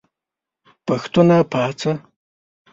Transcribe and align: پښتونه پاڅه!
پښتونه 0.85 1.37
پاڅه! 1.51 1.91